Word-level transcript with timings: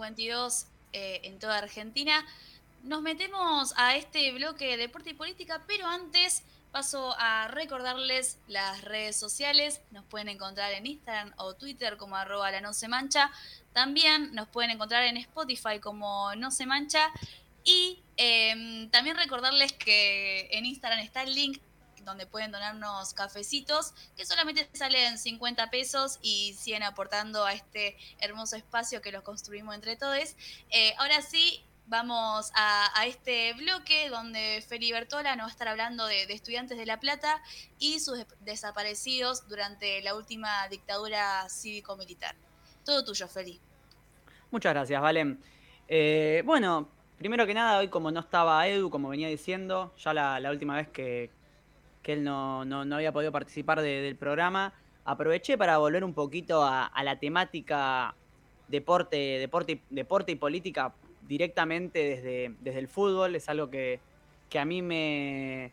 52 0.00 0.66
eh, 0.92 1.20
en 1.24 1.38
toda 1.38 1.58
Argentina, 1.58 2.24
nos 2.82 3.02
metemos 3.02 3.74
a 3.76 3.96
este 3.96 4.32
bloque 4.32 4.66
de 4.66 4.76
deporte 4.78 5.10
y 5.10 5.14
política, 5.14 5.62
pero 5.66 5.86
antes 5.86 6.42
paso 6.72 7.14
a 7.18 7.48
recordarles 7.48 8.38
las 8.48 8.82
redes 8.82 9.16
sociales. 9.16 9.80
Nos 9.90 10.04
pueden 10.06 10.28
encontrar 10.28 10.72
en 10.72 10.86
Instagram 10.86 11.32
o 11.36 11.54
Twitter 11.54 11.96
como 11.96 12.16
arroba 12.16 12.50
la 12.50 12.60
no 12.60 12.72
se 12.72 12.88
mancha. 12.88 13.30
También 13.72 14.34
nos 14.34 14.48
pueden 14.48 14.70
encontrar 14.70 15.04
en 15.04 15.16
Spotify 15.18 15.78
como 15.80 16.34
no 16.36 16.50
se 16.50 16.66
mancha. 16.66 17.10
Y 17.64 18.02
em, 18.16 18.88
también 18.90 19.16
recordarles 19.16 19.72
que 19.72 20.48
en 20.52 20.64
Instagram 20.64 21.00
está 21.00 21.22
el 21.22 21.34
link 21.34 21.60
donde 22.04 22.26
pueden 22.26 22.50
donarnos 22.50 23.14
cafecitos, 23.14 23.94
que 24.16 24.24
solamente 24.24 24.68
salen 24.72 25.18
50 25.18 25.70
pesos 25.70 26.18
y 26.22 26.54
siguen 26.54 26.82
aportando 26.82 27.44
a 27.44 27.52
este 27.52 27.96
hermoso 28.18 28.56
espacio 28.56 29.00
que 29.00 29.12
los 29.12 29.22
construimos 29.22 29.74
entre 29.74 29.96
todos. 29.96 30.10
Eh, 30.70 30.94
ahora 30.98 31.22
sí, 31.22 31.64
vamos 31.90 32.52
a, 32.54 33.06
este 33.06 33.52
bloque 33.54 34.08
donde 34.08 34.64
Feli 34.66 34.92
Bertola 34.92 35.34
nos 35.34 35.46
va 35.46 35.48
a 35.48 35.52
estar 35.52 35.68
hablando 35.68 36.06
de, 36.06 36.22
estudiantes 36.32 36.78
de 36.78 36.86
La 36.86 37.00
Plata 37.00 37.42
y 37.78 37.98
sus 37.98 38.24
desaparecidos 38.40 39.48
durante 39.48 40.00
la 40.02 40.14
última 40.14 40.68
dictadura 40.68 41.48
cívico-militar. 41.48 42.36
Todo 42.84 43.04
tuyo, 43.04 43.26
Feli. 43.26 43.60
Muchas 44.52 44.72
gracias, 44.72 45.02
Valen. 45.02 45.42
Eh, 45.88 46.42
bueno, 46.44 46.88
primero 47.18 47.44
que 47.44 47.54
nada, 47.54 47.78
hoy 47.78 47.88
como 47.88 48.12
no 48.12 48.20
estaba 48.20 48.66
Edu, 48.68 48.88
como 48.88 49.08
venía 49.08 49.28
diciendo, 49.28 49.92
ya 49.98 50.14
la 50.14 50.50
última 50.50 50.76
vez 50.76 50.88
que, 50.88 51.30
que 52.02 52.14
él 52.14 52.24
no, 52.24 52.64
no, 52.64 52.84
no, 52.84 52.96
había 52.96 53.12
podido 53.12 53.32
participar 53.32 53.80
de, 53.80 54.00
del 54.00 54.16
programa, 54.16 54.72
aproveché 55.04 55.58
para 55.58 55.78
volver 55.78 56.04
un 56.04 56.14
poquito 56.14 56.62
a, 56.62 56.86
a 56.86 57.04
la 57.04 57.18
temática 57.18 58.14
deporte, 58.68 59.16
deporte, 59.38 59.82
deporte 59.90 60.32
y 60.32 60.36
política 60.36 60.92
directamente 61.26 61.98
desde, 61.98 62.54
desde 62.60 62.78
el 62.78 62.88
fútbol. 62.88 63.36
Es 63.36 63.48
algo 63.48 63.70
que, 63.70 64.00
que 64.48 64.58
a 64.58 64.64
mí 64.64 64.82
me, 64.82 65.72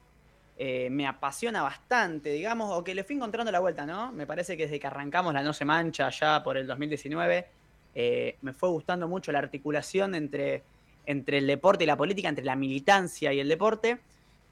eh, 0.58 0.90
me 0.90 1.08
apasiona 1.08 1.62
bastante, 1.62 2.32
digamos, 2.32 2.76
o 2.78 2.84
que 2.84 2.96
le 2.96 3.04
fui 3.04 3.16
encontrando 3.16 3.52
la 3.52 3.60
vuelta, 3.60 3.86
¿no? 3.86 4.12
Me 4.12 4.26
parece 4.26 4.58
que 4.58 4.64
desde 4.64 4.80
que 4.80 4.88
arrancamos 4.88 5.34
la 5.34 5.44
No 5.44 5.54
Se 5.54 5.66
Mancha 5.66 6.10
ya 6.10 6.44
por 6.44 6.58
el 6.58 6.68
2019, 6.68 7.48
eh, 7.96 8.38
me 8.42 8.54
fue 8.54 8.70
gustando 8.70 9.08
mucho 9.08 9.32
la 9.32 9.40
articulación 9.40 10.16
entre, 10.16 10.64
entre 11.06 11.40
el 11.40 11.48
deporte 11.48 11.84
y 11.84 11.88
la 11.88 11.98
política, 11.98 12.30
entre 12.30 12.46
la 12.46 12.56
militancia 12.56 13.34
y 13.34 13.40
el 13.40 13.48
deporte. 13.48 14.00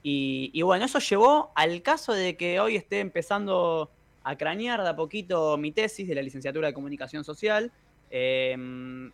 Y, 0.08 0.62
bueno, 0.62 0.84
eso 0.84 1.00
llevó 1.00 1.50
al 1.56 1.82
caso 1.82 2.12
de 2.12 2.36
que 2.36 2.60
hoy 2.60 2.76
esté 2.76 3.00
empezando 3.00 3.90
a 4.22 4.36
cranear 4.36 4.80
de 4.80 4.90
a 4.90 4.94
poquito 4.94 5.58
mi 5.58 5.72
tesis 5.72 6.06
de 6.06 6.14
la 6.14 6.22
licenciatura 6.22 6.68
de 6.68 6.74
comunicación 6.74 7.24
social, 7.24 7.72
eh, 8.10 8.56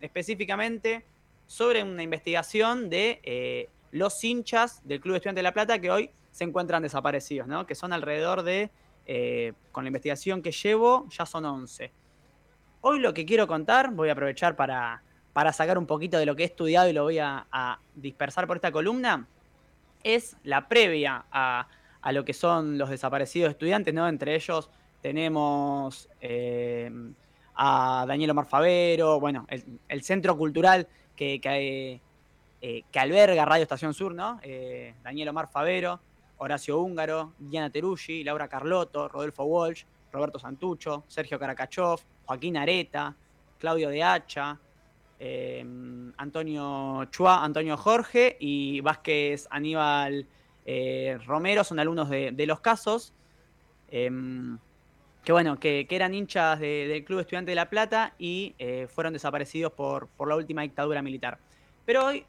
específicamente 0.01 1.03
sobre 1.47 1.81
una 1.81 2.03
investigación 2.03 2.91
de 2.91 3.19
eh, 3.23 3.69
los 3.89 4.23
hinchas 4.23 4.87
del 4.87 5.01
Club 5.01 5.15
Estudiante 5.15 5.39
de 5.39 5.43
La 5.43 5.51
Plata 5.51 5.79
que 5.79 5.89
hoy 5.89 6.11
se 6.29 6.43
encuentran 6.43 6.83
desaparecidos, 6.83 7.47
¿no? 7.47 7.65
que 7.65 7.73
son 7.73 7.91
alrededor 7.91 8.43
de, 8.43 8.69
eh, 9.07 9.53
con 9.71 9.85
la 9.85 9.87
investigación 9.87 10.43
que 10.43 10.51
llevo, 10.51 11.07
ya 11.09 11.25
son 11.25 11.45
11. 11.45 11.91
Hoy 12.81 12.99
lo 12.99 13.15
que 13.15 13.25
quiero 13.25 13.47
contar, 13.47 13.89
voy 13.89 14.09
a 14.09 14.11
aprovechar 14.11 14.55
para, 14.55 15.01
para 15.33 15.53
sacar 15.53 15.79
un 15.79 15.87
poquito 15.87 16.19
de 16.19 16.27
lo 16.27 16.35
que 16.35 16.43
he 16.43 16.45
estudiado 16.45 16.87
y 16.87 16.93
lo 16.93 17.01
voy 17.01 17.17
a 17.17 17.79
dispersar 17.95 18.45
por 18.45 18.57
esta 18.57 18.71
columna, 18.71 19.27
es 20.03 20.35
la 20.43 20.67
previa 20.67 21.25
a, 21.31 21.67
a, 22.01 22.11
lo 22.11 22.25
que 22.25 22.33
son 22.33 22.77
los 22.77 22.89
desaparecidos 22.89 23.51
estudiantes, 23.51 23.93
¿no? 23.93 24.07
Entre 24.07 24.35
ellos 24.35 24.69
tenemos 25.01 26.09
eh, 26.21 26.89
a 27.55 28.05
Daniel 28.07 28.31
Omar 28.31 28.45
Favero, 28.45 29.19
bueno, 29.19 29.45
el, 29.49 30.03
centro 30.03 30.37
cultural 30.37 30.87
que, 31.15 31.39
que, 31.39 32.01
eh, 32.61 32.83
que, 32.91 32.99
alberga 32.99 33.45
Radio 33.45 33.63
Estación 33.63 33.93
Sur, 33.93 34.13
¿no? 34.15 34.39
Eh, 34.43 34.95
Daniel 35.03 35.29
Omar 35.29 35.49
Favero, 35.49 35.99
Horacio 36.37 36.79
Húngaro, 36.79 37.33
Diana 37.37 37.69
Teruggi, 37.69 38.23
Laura 38.23 38.47
Carlotto, 38.47 39.07
Rodolfo 39.07 39.43
Walsh, 39.43 39.83
Roberto 40.11 40.39
Santucho, 40.39 41.03
Sergio 41.07 41.37
Karakachov, 41.39 42.01
Joaquín 42.25 42.57
Areta, 42.57 43.15
Claudio 43.59 43.89
de 43.89 44.03
Hacha, 44.03 44.59
eh, 45.19 45.63
Antonio 46.17 47.05
Chua, 47.05 47.43
Antonio 47.43 47.77
Jorge 47.77 48.35
y 48.39 48.81
Vázquez 48.81 49.47
Aníbal 49.49 50.27
eh, 50.65 51.17
Romero 51.25 51.63
son 51.63 51.79
alumnos 51.79 52.09
de, 52.09 52.45
los 52.45 52.59
casos. 52.59 53.13
Em, 53.89 54.57
que 55.23 55.31
bueno, 55.31 55.59
que, 55.59 55.87
eran 55.89 56.13
hinchas 56.13 56.59
de, 56.59 56.87
del 56.87 57.05
Club 57.05 57.19
Estudiante 57.19 57.51
de 57.51 57.55
La 57.55 57.69
Plata 57.69 58.13
y 58.17 58.55
eh, 58.59 58.87
fueron 58.89 59.13
desaparecidos 59.13 59.71
por, 59.73 60.07
por, 60.07 60.27
la 60.27 60.35
última 60.35 60.63
dictadura 60.63 61.01
militar. 61.01 61.37
Pero 61.85 62.05
hoy 62.05 62.25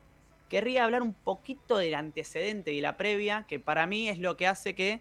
querría 0.49 0.85
hablar 0.85 1.03
un 1.03 1.15
poquito 1.15 1.77
del 1.79 1.95
antecedente 1.95 2.73
y 2.73 2.81
la 2.81 2.97
previa, 2.97 3.45
que 3.49 3.59
para 3.59 3.87
mí 3.87 4.09
es 4.09 4.19
lo 4.19 4.37
que 4.37 4.47
hace 4.47 4.75
que 4.75 5.01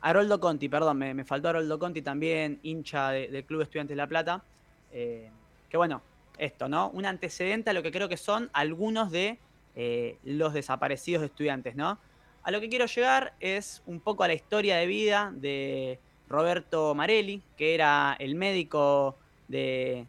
Haroldo 0.00 0.40
Conti, 0.40 0.68
perdón, 0.68 0.98
me, 0.98 1.24
faltó 1.24 1.48
Haroldo 1.48 1.78
Conti 1.78 2.00
también, 2.00 2.60
hincha 2.62 3.10
de, 3.10 3.28
del 3.28 3.44
Club 3.44 3.62
Estudiante 3.62 3.92
de 3.92 3.96
La 3.96 4.06
Plata, 4.06 4.42
que 4.90 5.76
bueno, 5.76 6.00
esto, 6.38 6.68
¿no? 6.68 6.90
Un 6.90 7.06
antecedente 7.06 7.70
a 7.70 7.72
lo 7.72 7.82
que 7.82 7.92
creo 7.92 8.08
que 8.08 8.16
son 8.16 8.50
algunos 8.52 9.10
de 9.10 9.38
eh, 9.74 10.16
los 10.24 10.52
desaparecidos 10.54 11.22
estudiantes, 11.22 11.76
¿no? 11.76 11.98
A 12.42 12.50
lo 12.50 12.60
que 12.60 12.68
quiero 12.68 12.86
llegar 12.86 13.34
es 13.40 13.82
un 13.86 14.00
poco 14.00 14.24
a 14.24 14.28
la 14.28 14.34
historia 14.34 14.76
de 14.76 14.86
vida 14.86 15.32
de 15.34 15.98
Roberto 16.28 16.94
Marelli, 16.94 17.42
que 17.56 17.74
era 17.74 18.16
el 18.18 18.34
médico 18.34 19.16
de, 19.48 20.06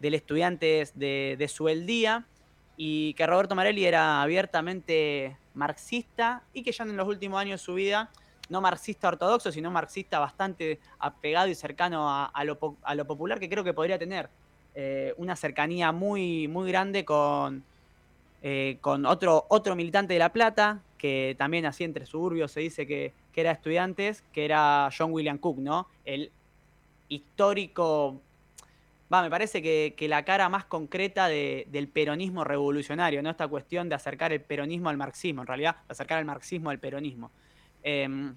del 0.00 0.14
estudiante 0.14 0.88
de, 0.94 1.36
de 1.38 1.48
Sueldía, 1.48 2.26
y 2.76 3.12
que 3.14 3.26
Roberto 3.26 3.54
Marelli 3.56 3.84
era 3.84 4.22
abiertamente 4.22 5.36
marxista 5.54 6.44
y 6.54 6.62
que 6.62 6.70
ya 6.70 6.84
en 6.84 6.96
los 6.96 7.08
últimos 7.08 7.40
años 7.40 7.60
de 7.60 7.64
su 7.64 7.74
vida, 7.74 8.08
no 8.48 8.60
marxista 8.60 9.08
ortodoxo, 9.08 9.52
sino 9.52 9.70
marxista 9.70 10.20
bastante 10.20 10.78
apegado 11.00 11.48
y 11.48 11.54
cercano 11.54 12.08
a, 12.08 12.44
lo, 12.44 12.76
a 12.82 12.94
lo, 12.94 13.04
popular, 13.04 13.40
que 13.40 13.48
creo 13.48 13.64
que 13.64 13.74
podría 13.74 13.98
tener 13.98 14.30
eh, 14.80 15.12
una 15.16 15.34
cercanía 15.34 15.90
muy, 15.90 16.46
muy 16.46 16.70
grande 16.70 17.04
con, 17.04 17.64
eh, 18.44 18.78
con 18.80 19.06
otro, 19.06 19.44
otro 19.48 19.74
militante 19.74 20.12
de 20.12 20.20
La 20.20 20.32
Plata, 20.32 20.80
que 20.98 21.34
también 21.36 21.66
así 21.66 21.82
entre 21.82 22.06
suburbios 22.06 22.52
se 22.52 22.60
dice 22.60 22.86
que, 22.86 23.12
que 23.32 23.40
era 23.40 23.50
estudiantes, 23.50 24.22
que 24.32 24.44
era 24.44 24.88
John 24.96 25.10
William 25.10 25.38
Cook, 25.38 25.58
¿no? 25.58 25.88
El 26.04 26.30
histórico, 27.08 28.20
va, 29.12 29.20
me 29.20 29.30
parece 29.30 29.60
que, 29.62 29.94
que 29.96 30.06
la 30.06 30.24
cara 30.24 30.48
más 30.48 30.64
concreta 30.66 31.26
de, 31.26 31.66
del 31.72 31.88
peronismo 31.88 32.44
revolucionario, 32.44 33.20
¿no? 33.20 33.30
Esta 33.30 33.48
cuestión 33.48 33.88
de 33.88 33.96
acercar 33.96 34.32
el 34.32 34.42
peronismo 34.42 34.90
al 34.90 34.96
marxismo, 34.96 35.40
en 35.40 35.48
realidad, 35.48 35.74
acercar 35.88 36.20
el 36.20 36.24
marxismo 36.24 36.70
al 36.70 36.78
peronismo. 36.78 37.32
Eh, 37.82 38.32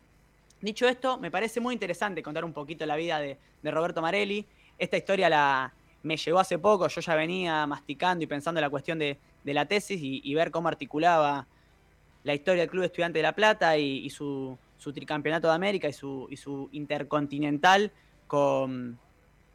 dicho 0.60 0.88
esto, 0.88 1.20
me 1.20 1.30
parece 1.30 1.60
muy 1.60 1.76
interesante 1.76 2.24
contar 2.24 2.44
un 2.44 2.54
poquito 2.54 2.84
la 2.88 2.96
vida 2.96 3.20
de, 3.20 3.38
de 3.62 3.70
Roberto 3.70 4.02
Marelli. 4.02 4.44
Esta 4.80 4.98
historia 4.98 5.30
la, 5.30 5.72
me 6.04 6.18
llegó 6.18 6.40
hace 6.40 6.58
poco, 6.58 6.88
yo 6.88 7.02
ya 7.02 7.16
venía 7.16 7.66
masticando 7.68 8.24
y 8.24 8.28
pensando 8.28 8.60
en 8.60 8.64
la 8.64 8.70
cuestión 8.70 9.00
de, 9.00 9.18
la 9.46 9.66
tesis 9.66 10.00
y, 10.02 10.34
ver 10.34 10.52
cómo 10.52 10.68
articulaba 10.68 11.48
la 12.24 12.34
historia 12.34 12.62
del 12.62 12.70
Club 12.70 12.84
Estudiante 12.84 13.20
de 13.20 13.24
La 13.24 13.34
Plata 13.34 13.78
y, 13.78 14.10
su, 14.10 14.58
su, 14.78 14.94
tricampeonato 14.94 15.48
de 15.48 15.54
América 15.54 15.88
y 15.88 15.94
su, 15.94 16.28
y 16.30 16.38
su 16.38 16.70
intercontinental 16.72 17.92
con, 18.28 19.00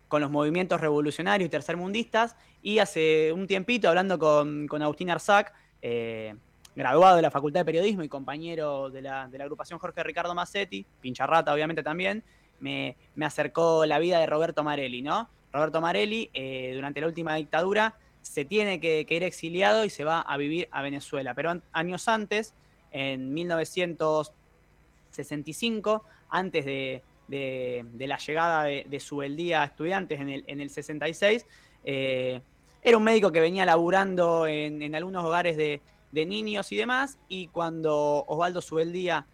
con, 0.08 0.20
los 0.20 0.30
movimientos 0.30 0.80
revolucionarios 0.80 1.46
y 1.46 1.50
tercermundistas. 1.50 2.36
Y 2.62 2.78
hace 2.78 3.32
un 3.32 3.46
tiempito, 3.46 3.88
hablando 3.88 4.18
con, 4.18 4.66
con 4.66 4.82
Agustín 4.82 5.10
Arzac, 5.10 5.52
eh, 5.82 6.34
graduado 6.74 7.16
de 7.16 7.22
la 7.22 7.30
Facultad 7.30 7.60
de 7.60 7.64
Periodismo 7.64 8.02
y 8.02 8.08
compañero 8.08 8.90
de 8.90 9.02
la, 9.02 9.28
de 9.28 9.38
la 9.38 9.44
agrupación 9.44 9.78
Jorge 9.78 10.02
Ricardo 10.02 10.34
Massetti, 10.34 10.84
pincharrata 11.00 11.52
obviamente 11.52 11.82
también, 11.82 12.22
me, 12.60 12.96
me, 13.14 13.24
acercó 13.24 13.86
la 13.86 13.98
vida 13.98 14.18
de 14.18 14.26
Roberto 14.26 14.62
Marelli, 14.62 15.02
¿no? 15.02 15.28
Roberto 15.56 15.80
Marelli, 15.80 16.30
eh, 16.34 16.72
durante 16.74 17.00
la 17.00 17.06
última 17.06 17.34
dictadura, 17.34 17.94
se 18.22 18.44
tiene 18.44 18.80
que, 18.80 19.06
ir 19.08 19.22
exiliado 19.22 19.84
y 19.84 19.90
se 19.90 20.02
va 20.04 20.20
a 20.20 20.36
vivir 20.36 20.68
a 20.70 20.82
Venezuela. 20.82 21.34
Pero 21.34 21.60
años 21.72 22.08
antes, 22.08 22.54
en 22.90 23.32
1965, 23.34 26.04
antes 26.28 26.64
de, 26.64 27.02
la 27.28 28.18
llegada 28.18 28.64
de, 28.64 28.84
de 28.88 29.00
Subeldía 29.00 29.62
a 29.62 29.66
estudiantes 29.66 30.20
en 30.20 30.28
el, 30.28 30.44
en 30.46 30.60
el 30.60 30.70
66. 30.70 31.46
Eh, 31.84 32.40
era 32.82 32.96
un 32.96 33.04
médico 33.04 33.32
que 33.32 33.40
venía 33.40 33.64
laburando 33.64 34.46
en, 34.46 34.94
algunos 34.94 35.24
hogares 35.24 35.56
de, 35.56 35.80
niños 36.12 36.70
y 36.72 36.76
demás, 36.76 37.18
y 37.28 37.48
cuando 37.48 38.24
Osvaldo 38.26 38.62
Subeldía 38.62 39.26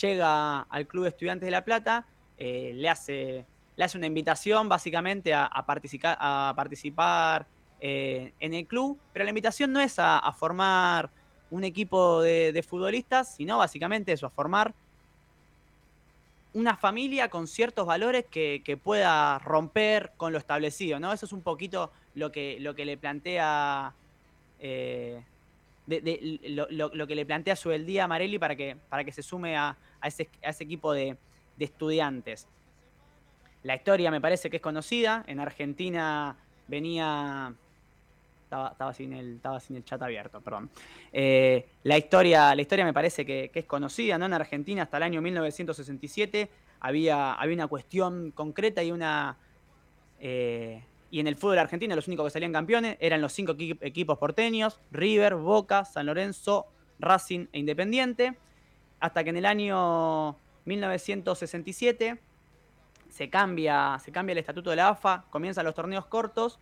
llega 0.00 0.60
al 0.60 0.86
Club 0.86 1.02
de 1.02 1.10
Estudiantes 1.10 1.46
de 1.46 1.50
La 1.50 1.64
Plata, 1.64 2.06
eh, 2.38 2.72
le, 2.74 2.88
hace, 2.88 3.44
le 3.80 3.84
hace 3.86 3.96
una 3.96 4.08
invitación 4.08 4.68
básicamente 4.68 5.32
a, 5.32 5.48
participar, 5.66 6.14
a 6.20 6.52
participar 6.54 7.46
eh, 7.80 8.34
en 8.38 8.52
el 8.52 8.66
club, 8.66 9.00
pero 9.10 9.24
la 9.24 9.30
invitación 9.30 9.72
no 9.72 9.80
es 9.80 9.94
a, 9.96 10.20
formar 10.38 11.08
un 11.50 11.64
equipo 11.64 12.20
de, 12.20 12.62
futbolistas, 12.68 13.36
sino 13.36 13.56
básicamente 13.56 14.12
eso, 14.12 14.26
a 14.26 14.30
formar 14.30 14.74
una 16.52 16.76
familia 16.76 17.30
con 17.30 17.46
ciertos 17.46 17.86
valores 17.86 18.26
que, 18.30 18.78
pueda 18.84 19.38
romper 19.38 20.12
con 20.18 20.32
lo 20.32 20.36
establecido, 20.36 21.00
¿no? 21.00 21.10
Eso 21.14 21.24
es 21.24 21.32
un 21.32 21.40
poquito 21.40 21.90
lo 22.14 22.30
que, 22.30 22.58
lo 22.60 22.74
que 22.74 22.84
le 22.84 22.98
plantea. 22.98 23.94
Eh, 24.58 25.24
lo, 25.86 27.06
que 27.06 27.14
le 27.14 27.24
plantea 27.24 27.56
Subeldía 27.56 28.04
a 28.04 28.08
Marelli 28.08 28.38
para 28.38 28.56
que, 28.56 28.76
para 28.90 29.04
que 29.04 29.12
se 29.12 29.22
sume 29.22 29.56
a, 29.56 29.74
ese, 30.04 30.28
equipo 30.42 30.92
de, 30.92 31.16
estudiantes. 31.58 32.46
La 33.62 33.74
historia 33.74 34.10
me 34.10 34.20
parece 34.20 34.48
que 34.48 34.56
es 34.56 34.62
conocida. 34.62 35.24
En 35.26 35.40
Argentina 35.40 36.36
venía. 36.66 37.54
Estaba, 38.44 38.92
sin, 38.94 39.12
el, 39.12 39.36
estaba 39.36 39.60
sin 39.60 39.76
el 39.76 39.84
chat 39.84 40.02
abierto, 40.02 40.40
perdón. 40.40 40.70
Eh, 41.12 41.68
la, 41.84 41.96
historia, 41.96 42.52
la 42.52 42.62
historia 42.62 42.84
me 42.84 42.92
parece 42.92 43.24
que, 43.24 43.50
es 43.54 43.64
conocida, 43.64 44.18
¿no? 44.18 44.26
En 44.26 44.32
Argentina 44.32 44.82
hasta 44.82 44.96
el 44.96 45.04
año 45.04 45.22
1967 45.22 46.50
había, 46.80 47.34
había 47.34 47.54
una 47.54 47.68
cuestión 47.68 48.32
concreta 48.32 48.82
y 48.82 48.90
una. 48.90 49.36
Eh, 50.18 50.82
y 51.12 51.20
en 51.20 51.26
el 51.26 51.36
fútbol 51.36 51.58
argentino 51.58 51.94
los 51.94 52.08
únicos 52.08 52.26
que 52.26 52.30
salían 52.30 52.52
campeones 52.52 52.96
eran 53.00 53.20
los 53.20 53.32
cinco 53.32 53.54
equipos 53.58 54.18
porteños, 54.18 54.80
River, 54.90 55.36
Boca, 55.36 55.84
San 55.84 56.06
Lorenzo, 56.06 56.66
Racing 56.98 57.46
e 57.52 57.58
Independiente, 57.58 58.36
hasta 59.00 59.24
que 59.24 59.30
en 59.30 59.36
el 59.36 59.46
año 59.46 60.36
1967 60.64 62.18
se 63.10 63.28
cambia, 63.28 63.98
se 64.02 64.12
cambia 64.12 64.32
el 64.32 64.38
estatuto 64.38 64.70
de 64.70 64.76
la 64.76 64.88
AFA, 64.88 65.24
comienzan 65.30 65.64
los 65.64 65.74
torneos 65.74 66.06
cortos, 66.06 66.58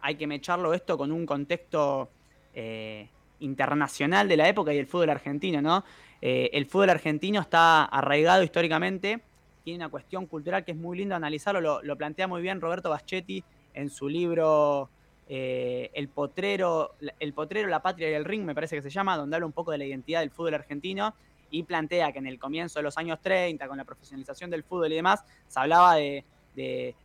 hay 0.00 0.16
que 0.16 0.26
mecharlo 0.26 0.74
esto 0.74 0.96
con 0.96 1.12
un 1.12 1.26
contexto 1.26 2.10
eh, 2.54 3.08
internacional 3.40 4.28
de 4.28 4.36
la 4.36 4.48
época 4.48 4.72
y 4.72 4.78
el 4.78 4.86
fútbol 4.86 5.10
argentino, 5.10 5.60
¿no? 5.60 5.84
Eh, 6.22 6.50
el 6.52 6.66
fútbol 6.66 6.90
argentino 6.90 7.40
está 7.40 7.84
arraigado 7.84 8.42
históricamente 8.42 9.20
tiene 9.64 9.84
una 9.84 9.90
cuestión 9.90 10.26
cultural 10.26 10.64
que 10.64 10.72
es 10.72 10.76
muy 10.76 10.98
lindo 10.98 11.14
analizarlo, 11.14 11.82
lo, 11.82 11.96
plantea 11.96 12.26
muy 12.26 12.42
bien 12.42 12.60
Roberto 12.60 12.90
Baschetti 12.90 13.44
en 13.74 13.90
su 13.90 14.08
libro 14.08 14.88
eh, 15.28 15.90
El 15.94 16.08
Potrero, 16.08 16.94
El 17.18 17.32
Potrero, 17.32 17.68
la 17.68 17.82
Patria 17.82 18.10
y 18.10 18.14
el 18.14 18.24
Ring, 18.24 18.44
me 18.44 18.54
parece 18.54 18.76
que 18.76 18.82
se 18.82 18.90
llama, 18.90 19.16
donde 19.16 19.36
habla 19.36 19.46
un 19.46 19.52
poco 19.52 19.70
de 19.70 19.78
la 19.78 19.84
identidad 19.84 20.20
del 20.20 20.30
fútbol 20.30 20.54
argentino 20.54 21.14
y 21.50 21.62
plantea 21.62 22.12
que 22.12 22.18
en 22.18 22.26
el 22.26 22.38
comienzo 22.38 22.78
de 22.78 22.84
los 22.84 22.96
años 22.96 23.20
30, 23.20 23.66
con 23.68 23.76
la 23.76 23.84
profesionalización 23.84 24.50
del 24.50 24.62
fútbol 24.62 24.92
y 24.92 24.96
demás, 24.96 25.24
se 25.48 25.60
hablaba 25.60 25.96
de, 25.96 26.24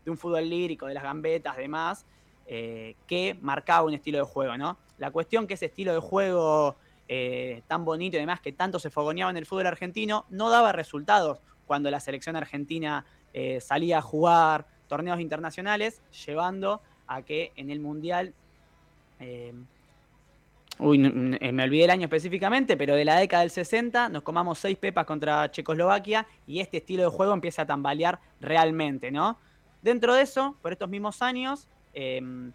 un 0.06 0.18
fútbol 0.18 0.50
lírico, 0.50 0.86
de 0.86 0.94
las 0.94 1.04
gambetas, 1.04 1.58
demás, 1.58 2.06
eh, 2.48 2.96
que 3.08 3.38
marcaba 3.42 3.86
un 3.86 3.94
estilo 3.94 4.20
de 4.20 4.24
juego, 4.24 4.58
¿no? 4.58 4.78
La 4.98 5.12
cuestión 5.12 5.48
que 5.48 5.56
ese 5.56 5.68
estilo 5.68 5.94
de 5.94 6.00
juego 6.00 6.76
eh, 7.08 7.64
tan 7.68 7.86
bonito 7.86 8.18
y 8.18 8.20
demás, 8.20 8.40
que 8.40 8.52
tanto 8.52 8.80
se 8.80 8.90
fogoneaba 8.90 9.32
en 9.32 9.38
el 9.38 9.46
fútbol 9.46 9.68
argentino, 9.68 10.26
no 10.30 10.50
daba 10.50 10.72
resultados 10.72 11.40
cuando 11.66 11.90
la 11.90 12.00
selección 12.00 12.36
argentina 12.36 13.06
eh, 13.34 13.60
salía 13.62 14.00
a 14.00 14.02
jugar 14.02 14.68
torneos 14.88 15.20
internacionales, 15.20 16.02
llevando 16.26 16.82
a 17.08 17.22
que 17.22 17.52
en 17.56 17.70
el 17.70 17.80
Mundial, 17.80 18.34
uy, 20.80 21.38
eh, 21.40 21.52
me 21.52 21.64
olvidé 21.64 21.86
el 21.86 21.90
año 21.90 22.04
específicamente, 22.06 22.78
pero 22.78 22.96
de 22.96 23.06
la 23.06 23.18
década 23.18 23.42
del 23.42 23.52
60 23.52 24.10
nos 24.10 24.24
comamos 24.24 24.60
seis 24.60 24.78
pepas 24.78 25.06
contra 25.06 25.50
Checoslovaquia 25.52 26.28
y 26.48 26.60
este 26.60 26.78
estilo 26.78 27.04
de 27.04 27.10
juego 27.10 27.34
empieza 27.34 27.64
a 27.64 27.66
tambalear 27.66 28.20
realmente, 28.42 29.12
¿no? 29.12 29.38
Dentro 29.82 30.14
de 30.16 30.24
eso, 30.24 30.58
por 30.62 30.72
estos 30.72 30.90
mismos 30.90 31.22
años, 31.22 31.68
em, 31.94 32.52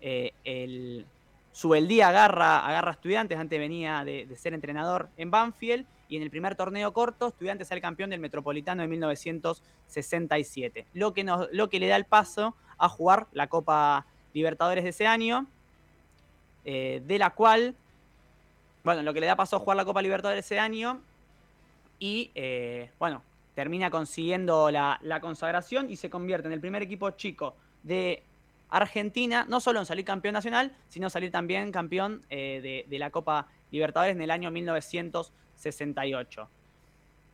el 0.00 1.06
Subeldía 1.52 2.08
agarra, 2.08 2.66
agarra 2.66 2.92
estudiantes, 2.92 3.38
antes 3.38 3.58
venía 3.58 4.04
de, 4.04 4.26
ser 4.36 4.54
entrenador 4.54 5.10
en 5.16 5.30
Banfield, 5.30 5.86
y 6.08 6.16
en 6.16 6.22
el 6.22 6.30
primer 6.30 6.54
torneo 6.56 6.92
corto, 6.92 7.28
Estudiantes 7.28 7.68
sale 7.68 7.80
campeón 7.80 8.10
del 8.10 8.20
Metropolitano 8.20 8.82
de 8.82 8.88
1967, 8.88 10.86
lo 10.92 11.14
que, 11.14 11.24
lo 11.24 11.70
que 11.70 11.80
le 11.80 11.86
da 11.88 11.96
el 11.96 12.04
paso 12.04 12.54
a 12.76 12.90
jugar 12.90 13.28
la 13.32 13.46
Copa 13.46 14.04
Libertadores 14.34 14.84
de 14.84 14.90
ese 14.90 15.06
año, 15.06 15.46
eh, 16.64 17.02
de 17.06 17.18
la 17.18 17.30
cual, 17.30 17.74
bueno, 18.84 19.02
lo 19.02 19.14
que 19.14 19.20
le 19.20 19.26
da 19.26 19.36
paso 19.36 19.56
a 19.56 19.58
jugar 19.58 19.76
la 19.76 19.84
Copa 19.84 20.02
Libertadores 20.02 20.44
ese 20.44 20.58
año, 20.58 21.00
y 21.98 22.30
eh, 22.34 22.90
bueno, 22.98 23.22
termina 23.54 23.90
consiguiendo 23.90 24.70
la, 24.70 24.98
consagración 25.20 25.90
y 25.90 25.96
se 25.96 26.10
convierte 26.10 26.48
en 26.48 26.52
el 26.52 26.60
primer 26.60 26.82
equipo 26.82 27.10
chico 27.10 27.54
de 27.82 28.22
Argentina, 28.70 29.46
no 29.48 29.60
solo 29.60 29.80
en 29.80 29.86
salir 29.86 30.04
campeón 30.04 30.32
nacional, 30.32 30.72
sino 30.88 31.10
salir 31.10 31.30
también 31.30 31.70
campeón 31.70 32.24
eh, 32.30 32.84
de, 32.88 32.98
la 32.98 33.10
Copa 33.10 33.46
Libertadores 33.70 34.16
en 34.16 34.22
el 34.22 34.30
año 34.30 34.50
1967. 34.50 35.42
68. 35.62 36.48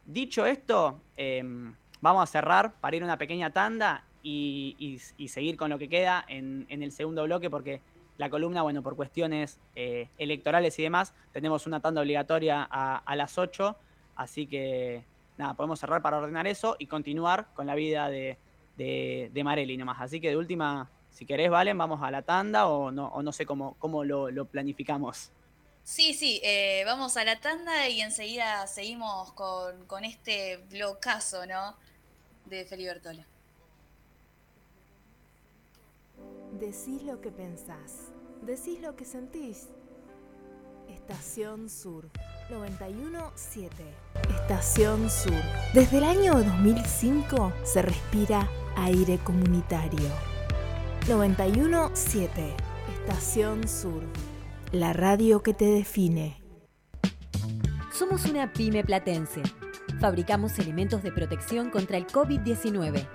Dicho 0.07 0.47
esto, 0.47 1.01
em, 1.17 1.75
vamos 2.01 2.23
a 2.23 2.27
cerrar 2.27 2.73
para 2.81 2.97
ir 2.97 3.03
a 3.03 3.07
una 3.07 3.19
pequeña 3.19 3.51
tanda 3.51 4.05
y, 4.23 4.99
seguir 5.29 5.57
con 5.57 5.71
lo 5.71 5.79
que 5.79 5.89
queda 5.89 6.25
en, 6.29 6.67
el 6.69 6.93
segundo 6.93 7.25
bloque 7.25 7.51
porque 7.51 7.81
la 8.19 8.29
columna, 8.29 8.63
bueno, 8.63 8.83
por 8.83 8.97
cuestiones 8.97 9.59
eh, 9.75 10.09
electorales 10.19 10.79
y 10.79 10.83
demás, 10.83 11.15
tenemos 11.33 11.67
una 11.67 11.81
tanda 11.81 12.03
obligatoria 12.03 12.69
a, 12.71 13.17
las 13.17 13.39
8, 13.39 13.77
así 14.17 14.47
que 14.47 15.05
nada, 15.39 15.55
podemos 15.55 15.81
cerrar 15.81 16.03
para 16.03 16.19
ordenar 16.19 16.47
eso 16.47 16.77
y 16.79 16.87
continuar 16.87 17.47
con 17.55 17.67
la 17.67 17.75
vida 17.75 18.11
de, 18.11 18.37
de, 18.77 19.43
Marelli 19.45 19.77
nomás. 19.77 20.01
Así 20.01 20.21
que 20.21 20.29
de 20.29 20.37
última, 20.37 20.91
si 21.11 21.25
querés, 21.25 21.51
Valen, 21.51 21.79
vamos 21.79 22.03
a 22.03 22.11
la 22.11 22.23
tanda 22.23 22.67
o 22.67 22.91
no, 22.91 23.07
o 23.07 23.23
no 23.23 23.33
sé 23.33 23.47
cómo, 23.47 23.77
cómo 23.79 24.05
lo 24.05 24.45
planificamos. 24.45 25.33
Sí, 25.89 26.13
sí, 26.13 26.39
eh, 26.45 26.83
vamos 26.85 27.17
a 27.17 27.25
la 27.25 27.41
tanda 27.41 27.89
y 27.89 28.03
enseguida 28.03 28.67
seguimos 28.67 29.33
con, 29.33 30.05
este 30.05 30.59
blocazo, 30.69 31.47
¿no? 31.47 31.75
De 32.45 32.67
Feli 32.67 32.85
Bertola. 32.85 33.25
Decís 36.61 37.03
lo 37.05 37.23
que 37.23 37.31
pensás, 37.31 38.13
decís 38.43 38.81
lo 38.81 38.97
que 38.97 39.05
sentís. 39.05 39.69
Estación 40.89 41.69
Sur 41.69 42.11
917. 42.51 43.75
Estación 44.31 45.11
Sur. 45.11 45.33
Desde 45.75 45.99
el 45.99 46.05
año 46.05 46.35
2005 46.35 47.53
se 47.65 47.83
respira 47.83 48.49
aire 48.77 49.19
comunitario. 49.19 50.09
917. 51.09 52.55
Estación 53.01 53.67
Sur 53.69 54.03
la 54.73 54.93
radio 54.93 55.43
que 55.43 55.55
te 55.55 55.65
define. 55.65 56.43
Somos 57.91 58.27
una 58.27 58.53
pyme 58.53 58.85
platense. 58.85 59.43
Fabricamos 59.99 60.59
elementos 60.59 61.03
de 61.03 61.11
protección 61.11 61.71
contra 61.71 61.97
el 61.97 62.07
COVID-19. 62.07 63.09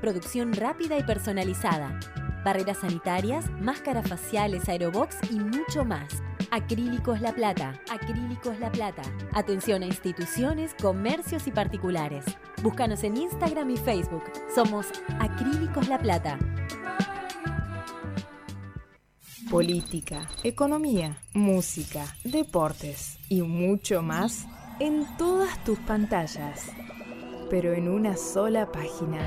Producción 0.00 0.52
rápida 0.52 0.98
y 0.98 1.04
personalizada. 1.04 1.98
Barreras 2.46 2.78
sanitarias, 2.78 3.50
máscaras 3.60 4.08
faciales, 4.08 4.68
aerobox 4.68 5.16
y 5.32 5.40
mucho 5.40 5.84
más. 5.84 6.22
Acrílicos 6.52 7.20
La 7.20 7.34
Plata. 7.34 7.82
Acrílicos 7.90 8.60
La 8.60 8.70
Plata. 8.70 9.02
Atención 9.32 9.82
a 9.82 9.86
instituciones, 9.86 10.72
comercios 10.80 11.48
y 11.48 11.50
particulares. 11.50 12.24
Búscanos 12.62 13.02
en 13.02 13.16
Instagram 13.16 13.70
y 13.70 13.76
Facebook. 13.76 14.22
Somos 14.54 14.86
Acrílicos 15.18 15.88
La 15.88 15.98
Plata 15.98 16.38
política, 19.50 20.28
economía, 20.42 21.18
música, 21.32 22.04
deportes 22.24 23.18
y 23.28 23.42
mucho 23.42 24.02
más 24.02 24.44
en 24.80 25.06
todas 25.16 25.62
tus 25.64 25.78
pantallas, 25.80 26.70
pero 27.48 27.72
en 27.72 27.88
una 27.88 28.16
sola 28.16 28.70
página. 28.70 29.18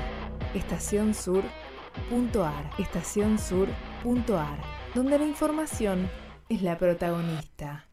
Estacionsur.ar, 2.10 2.70
estacionsur.ar, 2.78 4.58
donde 4.94 5.18
la 5.18 5.24
información 5.24 6.10
es 6.48 6.62
la 6.62 6.78
protagonista. 6.78 7.86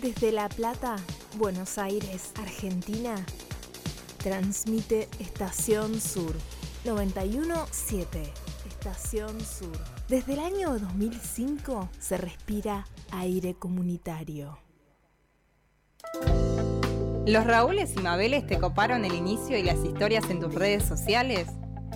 Desde 0.00 0.32
La 0.32 0.48
Plata, 0.48 0.96
Buenos 1.36 1.78
Aires, 1.78 2.32
Argentina, 2.40 3.14
transmite 4.18 5.08
Estación 5.18 6.00
Sur 6.00 6.34
917. 6.84 8.22
Estación 8.66 9.40
Sur. 9.40 9.78
Desde 10.08 10.34
el 10.34 10.40
año 10.40 10.78
2005 10.78 11.88
se 11.98 12.16
respira 12.16 12.86
aire 13.12 13.54
comunitario. 13.54 14.58
¿Los 17.26 17.46
Raúles 17.46 17.94
y 17.96 18.00
Mabeles 18.00 18.46
te 18.46 18.58
coparon 18.58 19.04
el 19.04 19.14
inicio 19.14 19.56
y 19.56 19.62
las 19.62 19.84
historias 19.84 20.28
en 20.28 20.40
tus 20.40 20.52
redes 20.52 20.84
sociales? 20.84 21.46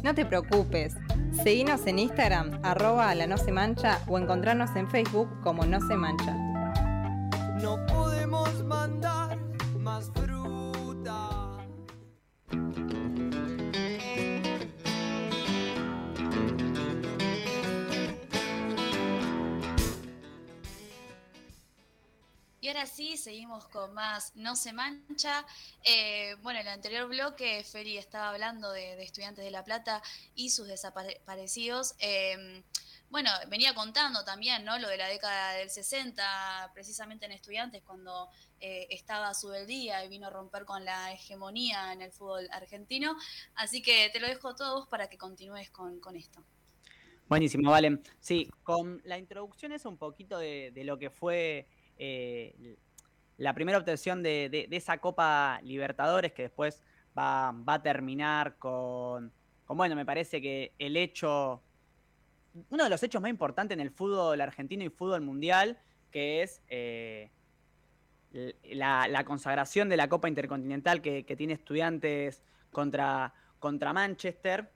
No 0.02 0.14
te 0.14 0.24
preocupes, 0.24 0.94
seguinos 1.42 1.86
en 1.86 1.98
Instagram, 1.98 2.60
arroba 2.62 3.14
la 3.14 3.26
no 3.26 3.38
se 3.38 3.52
mancha 3.52 3.98
o 4.06 4.18
encontrarnos 4.18 4.74
en 4.76 4.88
Facebook 4.88 5.28
como 5.42 5.64
no 5.64 5.80
se 5.80 5.96
mancha. 5.96 6.45
Y 22.76 22.78
ahora 22.78 22.90
sí, 22.90 23.16
seguimos 23.16 23.66
con 23.68 23.94
más 23.94 24.36
No 24.36 24.54
se 24.54 24.74
mancha. 24.74 25.46
Eh, 25.82 26.34
bueno, 26.42 26.60
en 26.60 26.66
el 26.66 26.74
anterior 26.74 27.08
bloque, 27.08 27.64
Feli 27.64 27.96
estaba 27.96 28.28
hablando 28.28 28.70
de, 28.70 29.02
estudiantes 29.02 29.42
de 29.42 29.50
La 29.50 29.64
Plata 29.64 30.02
y 30.34 30.50
sus 30.50 30.68
desaparecidos. 30.68 31.94
Em, 32.00 32.62
bueno, 33.08 33.30
venía 33.48 33.74
contando 33.74 34.26
también, 34.26 34.62
¿no? 34.66 34.78
Lo 34.78 34.88
de 34.88 34.98
la 34.98 35.08
década 35.08 35.52
del 35.54 35.70
60, 35.70 36.70
precisamente 36.74 37.24
en 37.24 37.32
estudiantes, 37.32 37.82
cuando 37.82 38.28
eh, 38.60 38.86
estaba 38.90 39.32
su 39.32 39.50
día 39.52 40.04
y 40.04 40.10
vino 40.10 40.26
a 40.26 40.30
romper 40.30 40.66
con 40.66 40.84
la 40.84 41.14
hegemonía 41.14 41.94
en 41.94 42.02
el 42.02 42.12
fútbol 42.12 42.46
argentino. 42.52 43.16
Así 43.54 43.80
que 43.80 44.10
te 44.12 44.20
lo 44.20 44.26
dejo 44.26 44.50
a 44.50 44.54
todos 44.54 44.86
para 44.88 45.08
que 45.08 45.16
continúes 45.16 45.70
con, 45.70 45.98
esto. 46.14 46.44
Buenísimo, 47.26 47.70
Valen. 47.70 48.02
Sí, 48.20 48.50
con 48.62 49.00
la 49.04 49.16
introducción 49.16 49.72
es 49.72 49.86
un 49.86 49.96
poquito 49.96 50.38
de 50.38 50.82
lo 50.84 50.98
que 50.98 51.08
fue 51.08 51.66
eh, 51.98 52.76
la 53.38 53.54
primera 53.54 53.78
obtención 53.78 54.22
de, 54.22 54.68
esa 54.70 54.98
Copa 54.98 55.60
Libertadores 55.62 56.32
que 56.32 56.42
después 56.42 56.82
va, 57.16 57.54
a 57.66 57.82
terminar 57.82 58.56
con, 58.58 59.32
bueno, 59.68 59.94
me 59.94 60.06
parece 60.06 60.40
que 60.40 60.72
el 60.78 60.96
hecho, 60.96 61.62
uno 62.70 62.84
de 62.84 62.90
los 62.90 63.02
hechos 63.02 63.20
más 63.20 63.30
importantes 63.30 63.74
en 63.76 63.80
el 63.80 63.90
fútbol 63.90 64.40
argentino 64.40 64.84
y 64.84 64.88
fútbol 64.88 65.20
mundial, 65.20 65.78
que 66.10 66.42
es 66.42 66.62
eh, 66.68 67.30
la, 68.64 69.24
consagración 69.24 69.88
de 69.88 69.96
la 69.96 70.08
Copa 70.08 70.28
Intercontinental 70.28 71.02
que, 71.02 71.22
tiene 71.36 71.54
estudiantes 71.54 72.42
contra, 72.70 73.34
contra 73.58 73.92
Manchester 73.92 74.70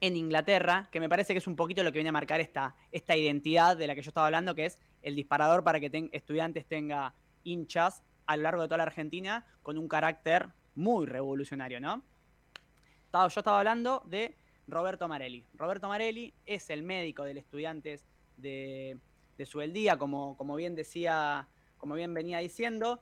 en 0.00 0.16
Inglaterra, 0.16 0.88
que 0.92 1.00
me 1.00 1.08
parece 1.08 1.32
que 1.32 1.38
es 1.38 1.46
un 1.46 1.56
poquito 1.56 1.82
lo 1.82 1.90
que 1.90 1.98
viene 1.98 2.10
a 2.10 2.12
marcar 2.12 2.40
esta, 2.40 2.74
esta 2.92 3.16
identidad 3.16 3.76
de 3.76 3.86
la 3.86 3.94
que 3.94 4.02
yo 4.02 4.10
estaba 4.10 4.26
hablando, 4.26 4.54
que 4.54 4.66
es 4.66 4.78
el 5.06 5.14
disparador 5.14 5.62
para 5.62 5.78
que 5.78 6.10
estudiantes 6.10 6.66
tenga 6.66 7.14
hinchas 7.44 8.02
a 8.26 8.36
lo 8.36 8.42
largo 8.42 8.62
de 8.62 8.68
toda 8.68 8.78
la 8.78 8.82
Argentina 8.82 9.46
con 9.62 9.78
un 9.78 9.86
carácter 9.86 10.48
muy 10.74 11.06
revolucionario, 11.06 11.80
¿no? 11.80 12.02
Yo 13.12 13.26
estaba 13.28 13.60
hablando 13.60 14.02
de 14.04 14.36
Roberto 14.66 15.06
Marelli. 15.06 15.46
Roberto 15.54 15.86
Marelli 15.86 16.34
es 16.44 16.68
el 16.70 16.82
médico 16.82 17.22
del 17.22 17.38
estudiantes 17.38 18.04
de, 18.36 18.98
de 19.38 19.46
Subeldía, 19.46 19.96
como, 19.96 20.36
como 20.36 20.56
bien 20.56 20.74
decía, 20.74 21.48
como 21.78 21.94
bien 21.94 22.12
venía 22.12 22.38
diciendo. 22.38 23.00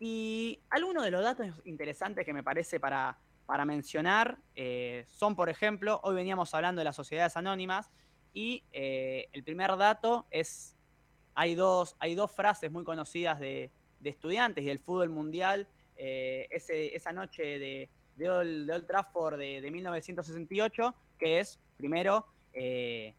Y 0.00 0.60
algunos 0.70 1.04
de 1.04 1.10
los 1.10 1.22
datos 1.22 1.46
interesantes 1.66 2.24
que 2.24 2.32
me 2.32 2.42
parece 2.42 2.80
para, 2.80 3.18
para 3.44 3.66
mencionar 3.66 4.38
eh, 4.56 5.04
son, 5.06 5.36
por 5.36 5.50
ejemplo, 5.50 6.00
hoy 6.04 6.14
veníamos 6.14 6.54
hablando 6.54 6.80
de 6.80 6.86
las 6.86 6.96
sociedades 6.96 7.36
anónimas 7.36 7.90
y 8.32 8.64
eh, 8.72 9.28
el 9.32 9.44
primer 9.44 9.76
dato 9.76 10.26
es 10.30 10.77
hay 11.38 11.54
dos, 11.54 11.94
hay 12.00 12.16
dos 12.16 12.32
frases 12.32 12.68
muy 12.72 12.82
conocidas 12.82 13.38
de, 13.38 13.70
estudiantes 14.02 14.64
y 14.64 14.66
del 14.66 14.80
fútbol 14.80 15.08
mundial. 15.08 15.68
Eh, 15.96 16.48
esa 16.50 17.12
noche 17.12 17.60
de, 17.60 17.88
de, 18.16 18.28
Old, 18.28 18.86
Trafford 18.88 19.38
de, 19.38 19.70
1968, 19.70 20.96
que 21.16 21.38
es, 21.38 21.60
primero, 21.76 22.26
eh, 22.52 23.14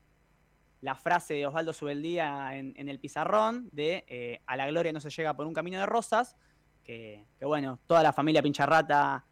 la 0.81 0.95
frase 0.95 1.35
de 1.35 1.47
Osvaldo 1.47 1.71
Subeldía 1.71 2.57
en, 2.57 2.73
en 2.75 2.89
el 2.89 2.99
pizarrón 2.99 3.69
de 3.71 4.03
eh, 4.09 4.41
a 4.45 4.57
la 4.57 4.67
gloria 4.67 4.91
no 4.91 4.99
se 4.99 5.09
llega 5.09 5.33
por 5.33 5.47
un 5.47 5.53
camino 5.53 5.79
de 5.79 5.85
rosas, 5.85 6.35
que, 6.83 7.25
bueno, 7.39 7.79
toda 7.87 8.03
la 8.03 8.11
familia 8.11 8.43
Pincharrata 8.43 9.25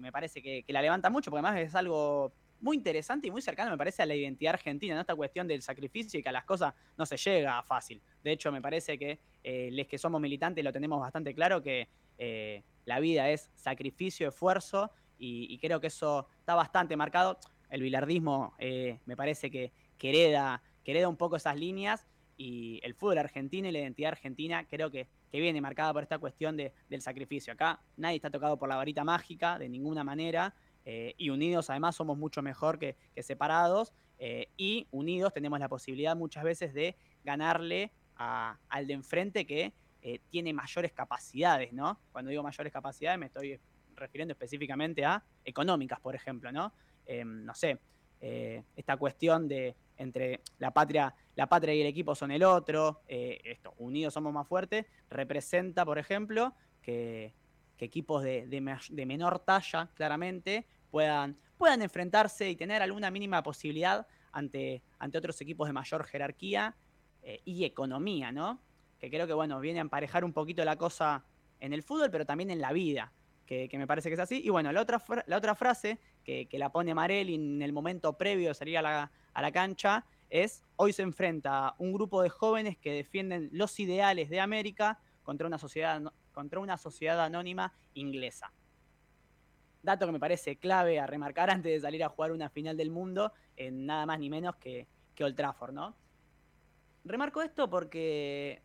me 0.00 0.12
parece 0.12 0.42
que, 0.42 0.64
que, 0.64 0.72
la 0.72 0.82
levanta 0.82 1.08
mucho, 1.08 1.30
porque 1.30 1.44
además 1.44 1.66
es 1.66 1.74
algo 1.74 2.32
muy 2.62 2.76
interesante 2.76 3.26
y 3.26 3.30
muy 3.30 3.42
cercano, 3.42 3.72
me 3.72 3.76
parece, 3.76 4.02
a 4.02 4.06
la 4.06 4.14
identidad 4.14 4.54
argentina, 4.54 4.94
¿no? 4.94 5.00
Esta 5.00 5.16
cuestión 5.16 5.48
del 5.48 5.62
sacrificio 5.62 6.18
y 6.18 6.22
que 6.22 6.28
a 6.28 6.32
las 6.32 6.44
cosas 6.44 6.72
no 6.96 7.04
se 7.04 7.16
llega 7.16 7.62
fácil. 7.64 8.00
De 8.22 8.32
hecho, 8.32 8.52
me 8.52 8.62
parece 8.62 8.96
que 8.96 9.18
eh, 9.42 9.68
los 9.72 9.86
que 9.88 9.98
somos 9.98 10.20
militantes 10.20 10.64
lo 10.64 10.72
tenemos 10.72 11.00
bastante 11.00 11.34
claro, 11.34 11.60
que 11.60 11.88
eh, 12.18 12.62
la 12.84 13.00
vida 13.00 13.28
es 13.30 13.50
sacrificio, 13.56 14.28
esfuerzo, 14.28 14.90
y, 15.18 15.56
creo 15.58 15.80
que 15.80 15.86
eso 15.86 16.26
está 16.40 16.56
bastante 16.56 16.96
marcado. 16.96 17.38
El 17.70 17.82
bilardismo 17.82 18.54
eh, 18.58 18.98
me 19.06 19.16
parece 19.16 19.52
que, 19.52 19.72
hereda, 20.00 20.60
un 21.08 21.16
poco 21.16 21.36
esas 21.36 21.56
líneas, 21.56 22.06
y 22.36 22.80
el 22.82 22.94
fútbol 22.94 23.18
argentino 23.18 23.68
y 23.68 23.72
la 23.72 23.78
identidad 23.80 24.12
argentina 24.12 24.66
creo 24.66 24.90
que, 24.90 25.06
que 25.30 25.38
viene 25.38 25.60
marcada 25.60 25.92
por 25.92 26.02
esta 26.02 26.18
cuestión 26.18 26.56
de, 26.56 26.72
del 26.88 27.02
sacrificio. 27.02 27.52
Acá 27.52 27.80
nadie 27.96 28.16
está 28.16 28.30
tocado 28.30 28.58
por 28.58 28.68
la 28.68 28.74
varita 28.74 29.04
mágica, 29.04 29.58
de 29.60 29.68
ninguna 29.68 30.02
manera, 30.02 30.52
eh, 30.84 31.14
y 31.16 31.30
unidos 31.30 31.70
además 31.70 31.96
somos 31.96 32.18
mucho 32.18 32.42
mejor 32.42 32.78
que, 32.78 32.96
separados 33.22 33.92
eh, 34.18 34.48
y 34.56 34.86
unidos 34.90 35.32
tenemos 35.32 35.58
la 35.60 35.68
posibilidad 35.68 36.16
muchas 36.16 36.44
veces 36.44 36.74
de 36.74 36.96
ganarle 37.24 37.92
al 38.16 38.86
de 38.86 38.94
enfrente 38.94 39.46
que 39.46 39.72
eh, 40.00 40.20
tiene 40.30 40.52
mayores 40.52 40.92
capacidades, 40.92 41.72
¿no? 41.72 41.98
Cuando 42.12 42.30
digo 42.30 42.42
mayores 42.42 42.72
capacidades 42.72 43.18
me 43.18 43.26
estoy 43.26 43.58
refiriendo 43.96 44.32
específicamente 44.32 45.04
a 45.04 45.24
económicas, 45.44 45.98
por 46.00 46.14
ejemplo, 46.14 46.52
¿no? 46.52 46.72
Em, 47.06 47.44
no 47.44 47.54
sé, 47.54 47.78
esta 48.76 48.96
cuestión 48.96 49.48
de 49.48 49.74
entre 49.96 50.42
la 50.58 50.72
patria, 50.72 51.12
la 51.34 51.48
patria 51.48 51.74
y 51.74 51.80
el 51.80 51.88
equipo 51.88 52.14
son 52.14 52.30
el 52.30 52.44
otro, 52.44 53.02
esto, 53.08 53.74
unidos 53.78 54.14
somos 54.14 54.32
más 54.32 54.46
fuertes, 54.46 54.86
representa, 55.10 55.84
por 55.84 55.98
ejemplo, 55.98 56.54
que 56.82 57.34
equipos 57.78 58.22
de, 58.22 59.04
menor 59.06 59.40
talla, 59.40 59.90
claramente, 59.94 60.66
puedan, 60.90 61.36
puedan 61.56 61.82
enfrentarse 61.82 62.50
y 62.50 62.56
tener 62.56 62.82
alguna 62.82 63.10
mínima 63.10 63.42
posibilidad 63.42 64.06
ante, 64.32 64.82
ante 64.98 65.18
otros 65.18 65.40
equipos 65.40 65.66
de 65.68 65.72
mayor 65.72 66.04
jerarquía 66.04 66.76
eh, 67.22 67.40
y 67.44 67.64
economía, 67.64 68.32
¿no? 68.32 68.60
Que 68.98 69.10
creo 69.10 69.26
que, 69.26 69.32
bueno, 69.32 69.60
viene 69.60 69.80
a 69.80 69.82
emparejar 69.82 70.24
un 70.24 70.32
poquito 70.32 70.64
la 70.64 70.76
cosa 70.76 71.24
en 71.60 71.72
el 71.72 71.82
fútbol, 71.82 72.10
pero 72.10 72.24
también 72.24 72.50
en 72.50 72.60
la 72.60 72.72
vida, 72.72 73.12
que, 73.46 73.68
me 73.74 73.86
parece 73.86 74.08
que 74.08 74.14
es 74.14 74.20
así. 74.20 74.40
Y 74.42 74.48
bueno, 74.48 74.72
la 74.72 74.80
otra, 74.80 75.02
la 75.26 75.36
otra 75.36 75.54
frase 75.54 75.98
que, 76.24 76.48
la 76.52 76.70
pone 76.70 76.94
Marelli 76.94 77.34
en 77.34 77.60
el 77.60 77.72
momento 77.72 78.16
previo 78.16 78.48
de 78.48 78.54
salir 78.54 78.78
a 78.78 78.82
la, 78.82 79.12
a 79.34 79.42
la 79.42 79.52
cancha 79.52 80.06
es, 80.30 80.64
hoy 80.76 80.92
se 80.92 81.02
enfrenta 81.02 81.74
un 81.78 81.92
grupo 81.92 82.22
de 82.22 82.30
jóvenes 82.30 82.78
que 82.78 82.92
defienden 82.92 83.50
los 83.52 83.78
ideales 83.78 84.30
de 84.30 84.40
América 84.40 84.98
contra 85.22 85.46
una 85.46 85.58
sociedad 85.58 86.00
contra 86.32 86.60
una 86.60 86.76
sociedad 86.76 87.20
anónima 87.22 87.72
inglesa. 87.94 88.52
Dato 89.82 90.06
que 90.06 90.12
me 90.12 90.20
parece 90.20 90.56
clave 90.56 91.00
a 91.00 91.06
remarcar 91.06 91.50
antes 91.50 91.72
de 91.72 91.80
salir 91.80 92.04
a 92.04 92.08
jugar 92.08 92.32
una 92.32 92.48
final 92.48 92.76
del 92.76 92.90
mundo 92.90 93.32
en 93.56 93.86
nada 93.86 94.06
más 94.06 94.18
ni 94.18 94.30
menos 94.30 94.56
que, 94.56 94.86
que 95.14 95.24
Old 95.24 95.36
Trafford, 95.36 95.72
¿no? 95.72 95.94
Remarco 97.04 97.42
esto 97.42 97.68
porque, 97.68 98.62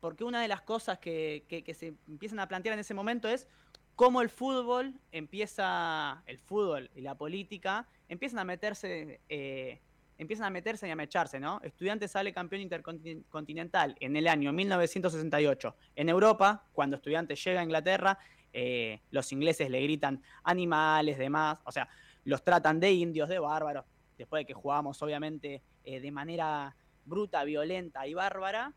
porque 0.00 0.24
una 0.24 0.42
de 0.42 0.48
las 0.48 0.62
cosas 0.62 0.98
que, 0.98 1.44
se 1.74 1.94
empiezan 2.08 2.40
a 2.40 2.48
plantear 2.48 2.72
en 2.74 2.80
ese 2.80 2.94
momento 2.94 3.28
es 3.28 3.46
cómo 3.94 4.20
el 4.20 4.30
fútbol 4.30 4.94
empieza, 5.12 6.22
el 6.26 6.38
fútbol 6.38 6.90
y 6.94 7.02
la 7.02 7.14
política 7.14 7.86
empiezan 8.08 8.40
a 8.40 8.44
meterse 8.44 9.20
eh, 9.28 9.80
empiezan 10.22 10.46
a 10.46 10.50
meterse 10.50 10.88
y 10.88 10.90
a 10.90 10.96
mecharse, 10.96 11.38
¿no? 11.38 11.60
Estudiantes 11.62 12.10
sale 12.10 12.32
campeón 12.32 12.62
intercontinental 12.62 13.96
en 14.00 14.16
el 14.16 14.26
año 14.28 14.52
1968. 14.52 15.76
En 15.96 16.08
Europa, 16.08 16.66
cuando 16.72 16.96
Estudiantes 16.96 17.42
llega 17.44 17.60
a 17.60 17.64
Inglaterra, 17.64 18.18
eh, 18.52 19.02
los 19.10 19.30
ingleses 19.32 19.70
le 19.70 19.82
gritan 19.82 20.22
animales, 20.44 21.18
demás, 21.18 21.58
o 21.64 21.72
sea, 21.72 21.88
los 22.24 22.44
tratan 22.44 22.80
de 22.80 22.92
indios, 22.92 23.28
de 23.28 23.38
bárbaros, 23.38 23.84
después 24.16 24.40
de 24.40 24.46
que 24.46 24.54
jugamos 24.54 25.00
obviamente 25.02 25.62
eh, 25.84 26.00
de 26.00 26.10
manera 26.10 26.76
bruta, 27.04 27.44
violenta 27.44 28.06
y 28.06 28.14
bárbara. 28.14 28.74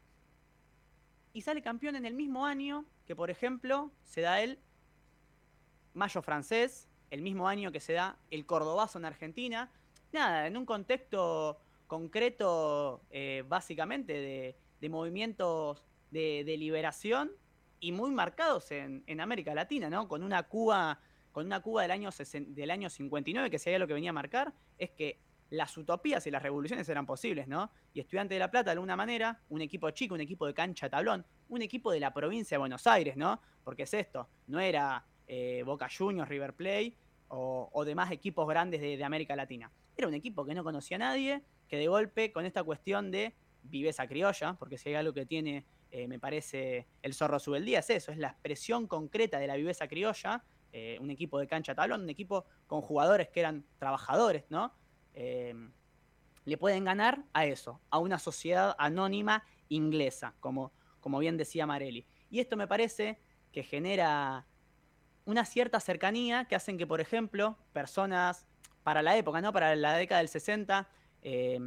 Y 1.33 1.41
sale 1.41 1.61
campeón 1.61 1.95
en 1.95 2.05
el 2.05 2.13
mismo 2.13 2.45
año 2.45 2.85
que, 3.05 3.15
por 3.15 3.29
ejemplo, 3.29 3.91
se 4.03 4.21
da 4.21 4.41
el 4.41 4.59
Mayo 5.93 6.21
francés, 6.21 6.89
el 7.09 7.21
mismo 7.21 7.47
año 7.47 7.71
que 7.71 7.79
se 7.79 7.93
da 7.93 8.17
el 8.29 8.45
Cordobazo 8.45 8.97
en 8.99 9.05
Argentina, 9.05 9.71
nada, 10.15 10.47
en 10.47 10.57
un 10.57 10.65
contexto 10.65 11.59
concreto, 11.85 13.03
eh, 13.11 13.43
básicamente, 13.47 14.13
de, 14.13 14.89
movimientos 14.89 15.83
de, 16.11 16.55
liberación 16.57 17.31
y 17.79 17.91
muy 17.91 18.11
marcados 18.11 18.71
en, 18.71 19.19
América 19.19 19.53
Latina, 19.55 19.89
¿no? 19.89 20.07
Con 20.07 20.23
una 20.23 20.43
Cuba, 20.43 20.99
con 21.31 21.45
una 21.45 21.59
Cuba 21.59 21.83
del 21.83 21.91
año, 21.91 22.09
del 22.33 22.71
año 22.71 22.89
59, 22.89 23.49
que 23.49 23.59
si 23.59 23.69
hay 23.69 23.79
lo 23.79 23.87
que 23.87 23.93
venía 23.93 24.11
a 24.11 24.13
marcar, 24.13 24.53
es 24.77 24.91
que 24.91 25.19
las 25.49 25.75
utopías 25.77 26.25
y 26.27 26.31
las 26.31 26.41
revoluciones 26.41 26.87
eran 26.89 27.05
posibles, 27.05 27.47
¿no? 27.47 27.71
Y 27.93 27.99
Estudiante 27.99 28.35
de 28.35 28.39
La 28.39 28.51
Plata, 28.51 28.65
de 28.65 28.73
alguna 28.73 28.95
manera, 28.95 29.41
un 29.49 29.61
equipo 29.61 29.89
chico, 29.91 30.15
un 30.15 30.21
equipo 30.21 30.45
de 30.45 30.53
cancha 30.53 30.89
tablón, 30.89 31.25
un 31.49 31.61
equipo 31.61 31.91
de 31.91 31.99
la 31.99 32.13
provincia 32.13 32.55
de 32.55 32.59
Buenos 32.59 32.87
Aires, 32.87 33.17
¿no? 33.17 33.41
Porque 33.63 33.83
es 33.83 33.93
esto, 33.93 34.29
no 34.47 34.59
era 34.59 35.05
eh, 35.27 35.63
Boca 35.65 35.87
Juniors, 35.89 36.29
River 36.29 36.53
Plate 36.53 36.95
o, 37.27 37.83
demás 37.85 38.11
equipos 38.11 38.47
grandes 38.47 38.81
de, 38.81 39.03
América 39.03 39.35
Latina. 39.35 39.71
Era 39.97 40.07
un 40.07 40.13
equipo 40.13 40.45
que 40.45 40.53
no 40.53 40.63
conocía 40.63 40.95
a 40.95 40.99
nadie, 40.99 41.43
que 41.67 41.77
de 41.77 41.87
golpe 41.87 42.31
con 42.31 42.45
esta 42.45 42.63
cuestión 42.63 43.11
de 43.11 43.35
viveza 43.63 44.07
criolla, 44.07 44.53
porque 44.53 44.77
si 44.77 44.89
hay 44.89 44.95
algo 44.95 45.13
que 45.13 45.25
tiene, 45.25 45.65
eh, 45.91 46.07
me 46.07 46.19
parece, 46.19 46.87
el 47.01 47.13
zorro 47.13 47.39
sube 47.39 47.57
el 47.57 47.65
día, 47.65 47.79
es 47.79 47.89
eso, 47.89 48.11
es 48.11 48.17
la 48.17 48.29
expresión 48.29 48.87
concreta 48.87 49.39
de 49.39 49.47
la 49.47 49.55
viveza 49.55 49.87
criolla, 49.87 50.43
eh, 50.71 50.97
un 50.99 51.09
equipo 51.09 51.39
de 51.39 51.47
cancha 51.47 51.73
tablón, 51.73 52.01
un 52.01 52.09
equipo 52.09 52.45
con 52.67 52.81
jugadores 52.81 53.29
que 53.29 53.39
eran 53.39 53.65
trabajadores, 53.77 54.45
¿no? 54.49 54.73
le 56.45 56.57
pueden 56.57 56.83
ganar 56.83 57.23
a 57.33 57.45
eso, 57.45 57.81
a 57.89 57.99
una 57.99 58.19
sociedad 58.19 58.75
anónima 58.77 59.43
inglesa, 59.69 60.35
como, 60.39 60.71
como 60.99 61.19
bien 61.19 61.37
decía 61.37 61.65
Marelli. 61.65 62.05
Y 62.29 62.39
esto 62.39 62.55
me 62.55 62.67
parece 62.67 63.19
que 63.51 63.63
genera 63.63 64.45
una 65.25 65.45
cierta 65.45 65.79
cercanía 65.79 66.45
que 66.45 66.55
hacen 66.55 66.77
que, 66.77 66.87
por 66.87 67.01
ejemplo, 67.01 67.57
personas 67.73 68.45
para 68.83 69.01
la 69.01 69.17
época, 69.17 69.41
¿no? 69.41 69.51
Para 69.51 69.75
la 69.75 69.97
década 69.97 70.19
del 70.19 70.29
60, 70.29 70.87
eh, 71.23 71.59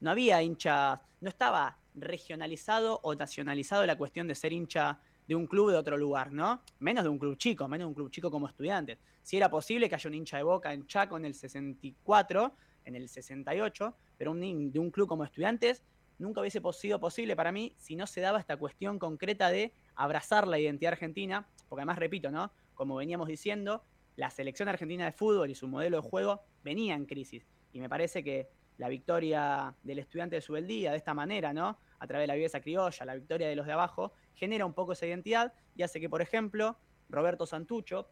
no 0.00 0.10
había 0.10 0.42
hinchas, 0.42 1.00
no 1.20 1.28
estaba 1.28 1.78
regionalizado 1.94 3.00
o 3.02 3.14
nacionalizado 3.14 3.84
la 3.84 3.96
cuestión 3.96 4.28
de 4.28 4.34
ser 4.34 4.52
hincha 4.52 5.00
de 5.26 5.34
un 5.34 5.46
club 5.46 5.70
de 5.70 5.76
otro 5.76 5.96
lugar, 5.96 6.32
¿no? 6.32 6.62
Menos 6.78 7.04
de 7.04 7.10
un 7.10 7.18
club 7.18 7.36
chico, 7.36 7.68
menos 7.68 7.86
de 7.86 7.88
un 7.88 7.94
club 7.94 8.10
chico 8.10 8.30
como 8.30 8.48
estudiantes. 8.48 8.98
Si 9.22 9.36
era 9.36 9.50
posible 9.50 9.88
que 9.88 9.96
haya 9.96 10.08
un 10.08 10.14
hincha 10.14 10.36
de 10.36 10.42
Boca 10.44 10.72
en 10.72 10.86
Chaco 10.86 11.16
en 11.16 11.24
el 11.24 11.34
64, 11.34 12.54
en 12.84 12.96
el 12.96 13.08
68, 13.08 13.94
pero 14.16 14.30
un, 14.30 14.72
de 14.72 14.78
un 14.78 14.90
club 14.90 15.08
como 15.08 15.24
estudiantes 15.24 15.82
nunca 16.18 16.40
hubiese 16.40 16.60
sido 16.72 17.00
posible 17.00 17.34
para 17.34 17.50
mí 17.50 17.74
si 17.78 17.96
no 17.96 18.06
se 18.06 18.20
daba 18.20 18.38
esta 18.38 18.56
cuestión 18.56 18.98
concreta 18.98 19.50
de 19.50 19.72
abrazar 19.94 20.46
la 20.46 20.58
identidad 20.58 20.92
argentina, 20.92 21.48
porque 21.70 21.82
además, 21.82 21.98
repito, 21.98 22.30
¿no? 22.30 22.52
Como 22.74 22.96
veníamos 22.96 23.28
diciendo, 23.28 23.84
la 24.16 24.28
selección 24.28 24.68
argentina 24.68 25.04
de 25.04 25.12
fútbol 25.12 25.50
y 25.50 25.54
su 25.54 25.68
modelo 25.68 26.02
de 26.02 26.08
juego 26.08 26.42
venía 26.64 26.96
en 26.96 27.06
crisis. 27.06 27.46
Y 27.72 27.80
me 27.80 27.88
parece 27.88 28.24
que 28.24 28.48
la 28.76 28.88
victoria 28.88 29.74
del 29.84 30.00
estudiante 30.00 30.34
de 30.34 30.42
Subeldía, 30.42 30.90
de 30.90 30.96
esta 30.96 31.14
manera, 31.14 31.52
¿no? 31.52 31.78
A 32.00 32.06
través 32.08 32.24
de 32.24 32.26
la 32.26 32.34
viveza 32.34 32.60
criolla, 32.60 33.06
la 33.06 33.14
victoria 33.14 33.48
de 33.48 33.54
los 33.54 33.66
de 33.66 33.72
abajo, 33.72 34.12
genera 34.34 34.66
un 34.66 34.74
poco 34.74 34.92
esa 34.92 35.06
identidad 35.06 35.54
y 35.76 35.82
hace 35.82 36.00
que, 36.00 36.08
por 36.10 36.22
ejemplo, 36.22 36.76
Roberto 37.08 37.46
Santucho, 37.46 38.10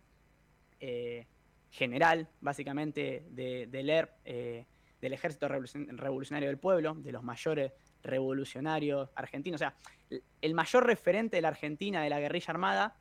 eh, 0.79 1.27
general, 1.71 2.29
básicamente, 2.41 3.25
eh, 3.37 4.67
del 5.01 5.13
Ejército 5.13 5.49
Revolucionario 5.49 6.49
del 6.49 6.59
Pueblo, 6.59 6.95
de 6.95 7.11
los 7.11 7.25
mayores 7.25 7.73
revolucionarios 8.05 9.11
argentinos, 9.17 9.61
o 9.61 9.65
sea, 9.65 9.75
el 10.41 10.55
mayor 10.55 10.87
referente 10.87 11.37
de 11.37 11.43
la 11.43 11.49
Argentina 11.49 12.03
de 12.03 12.11
la 12.11 12.21
guerrilla 12.21 12.53
armada, 12.53 12.97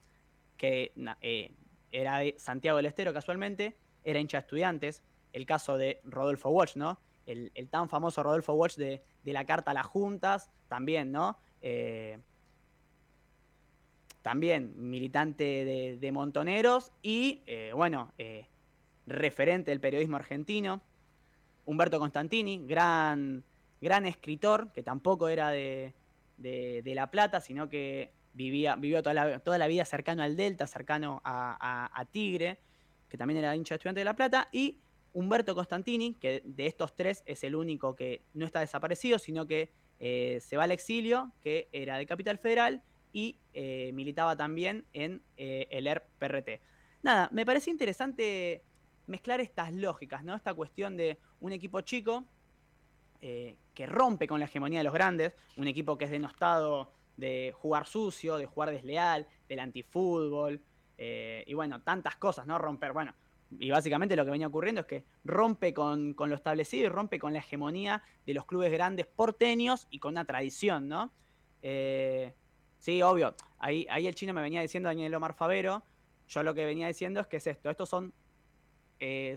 que 0.57 0.93
eh, 1.21 1.51
era 1.91 2.19
de 2.19 2.35
Santiago 2.37 2.77
del 2.77 2.87
Estero 2.87 3.13
casualmente, 3.13 3.77
era 4.03 4.19
hincha 4.19 4.37
de 4.37 4.41
estudiantes, 4.41 5.03
el 5.33 5.45
caso 5.45 5.77
de 5.77 6.01
Rodolfo 6.03 6.49
Walsh, 6.49 6.75
¿no? 6.75 6.99
El, 7.25 7.51
tan 7.69 7.89
famoso 7.89 8.23
Rodolfo 8.23 8.53
Walsh 8.53 8.75
de, 8.75 9.03
la 9.23 9.45
carta 9.45 9.71
a 9.71 9.73
las 9.73 9.85
juntas, 9.85 10.49
también, 10.69 11.11
¿no? 11.11 11.37
Eh, 11.61 12.17
también 14.21 14.73
militante 14.89 15.97
de, 15.99 16.11
Montoneros 16.11 16.91
y, 17.01 17.43
eh, 17.47 17.71
bueno, 17.75 18.13
referente 19.05 19.71
del 19.71 19.79
periodismo 19.79 20.15
argentino. 20.15 20.81
Humberto 21.65 21.99
Constantini, 21.99 22.65
gran 22.65 23.43
gran 23.81 24.05
escritor, 24.05 24.71
que 24.73 24.83
tampoco 24.83 25.27
era 25.29 25.49
de, 25.49 25.93
La 26.37 27.11
Plata, 27.11 27.41
sino 27.41 27.69
que 27.69 28.11
vivía, 28.37 28.75
vivió 28.75 29.01
toda 29.01 29.13
la, 29.13 29.39
toda 29.39 29.57
la 29.57 29.67
vida 29.67 29.83
cercano 29.83 30.21
al 30.21 30.37
Delta, 30.37 30.67
cercano 30.67 31.21
a, 31.25 32.05
Tigre, 32.11 32.59
que 33.09 33.17
también 33.17 33.39
era 33.39 33.55
hincha 33.55 33.75
estudiante 33.75 34.01
de 34.01 34.05
La 34.05 34.15
Plata, 34.15 34.47
y 34.51 34.77
Humberto 35.13 35.55
Constantini, 35.55 36.13
que 36.13 36.43
de 36.45 36.67
estos 36.67 36.95
tres 36.95 37.23
es 37.25 37.43
el 37.43 37.55
único 37.55 37.95
que 37.95 38.21
no 38.33 38.45
está 38.45 38.59
desaparecido, 38.59 39.17
sino 39.17 39.47
que 39.47 39.71
eh, 39.99 40.39
se 40.41 40.55
va 40.55 40.65
al 40.65 40.71
exilio, 40.71 41.31
que 41.43 41.67
era 41.71 41.97
de 41.97 42.05
Capital 42.05 42.37
Federal 42.37 42.83
y 43.11 43.39
eh, 43.53 43.91
militaba 43.93 44.35
también 44.35 44.85
en 44.93 45.23
eh, 45.37 45.67
el 45.71 45.87
ERP-PRT. 45.87 46.61
Nada, 47.01 47.29
me 47.31 47.45
parece 47.45 47.71
interesante 47.71 48.61
mezclar 49.07 49.41
estas 49.41 49.73
lógicas, 49.73 50.23
¿no? 50.23 50.35
Esta 50.35 50.53
cuestión 50.53 50.95
de 50.97 51.17
un 51.39 51.51
equipo 51.51 51.81
chico 51.81 52.25
que 53.19 53.85
rompe 53.87 54.27
con 54.27 54.39
la 54.39 54.45
hegemonía 54.45 54.79
de 54.79 54.83
los 54.83 54.93
grandes, 54.93 55.33
un 55.57 55.67
equipo 55.67 55.97
que 55.97 56.05
es 56.05 56.11
denostado 56.11 56.93
de 57.17 57.53
jugar 57.57 57.85
sucio, 57.85 58.37
de 58.37 58.45
jugar 58.45 58.71
desleal, 58.71 59.27
del 59.49 59.59
antifútbol, 59.59 60.61
eh, 60.97 61.43
y 61.45 61.53
bueno, 61.53 61.81
tantas 61.81 62.15
cosas, 62.15 62.47
¿no? 62.47 62.57
Romper, 62.57 62.93
bueno, 62.93 63.13
y 63.59 63.69
básicamente 63.69 64.15
lo 64.15 64.23
que 64.23 64.31
venía 64.31 64.47
ocurriendo 64.47 64.81
es 64.81 64.87
que 64.87 65.03
rompe 65.23 65.73
con, 65.73 66.15
lo 66.17 66.35
establecido 66.35 66.85
y 66.85 66.89
rompe 66.89 67.19
con 67.19 67.33
la 67.33 67.39
hegemonía 67.39 68.03
de 68.25 68.33
los 68.33 68.45
clubes 68.45 68.71
grandes 68.71 69.07
porteños 69.07 69.87
y 69.89 69.99
con 69.99 70.13
una 70.13 70.25
tradición, 70.25 70.87
¿no? 70.87 71.11
Eh, 71.61 72.33
sí, 72.79 73.01
obvio, 73.01 73.35
ahí, 73.59 73.85
ahí 73.89 74.07
el 74.07 74.15
chino 74.15 74.33
me 74.33 74.41
venía 74.41 74.61
diciendo 74.61 74.89
Daniel 74.89 75.15
Omar 75.15 75.33
Favero, 75.33 75.83
yo 76.27 76.43
lo 76.43 76.53
que 76.53 76.65
venía 76.65 76.87
diciendo 76.87 77.19
es 77.19 77.27
que 77.27 77.37
es 77.37 77.47
esto, 77.47 77.69
estos 77.69 77.89
son, 77.89 78.13